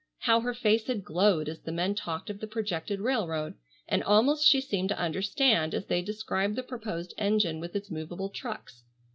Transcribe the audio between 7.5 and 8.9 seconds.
with its movable trucks.